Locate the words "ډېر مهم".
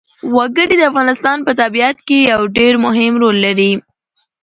2.57-3.13